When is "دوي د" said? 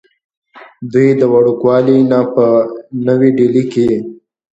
0.91-1.23